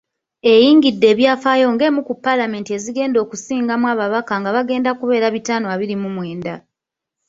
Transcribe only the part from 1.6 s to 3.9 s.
ng’emu ku Paalamenti ezigenda okusingamu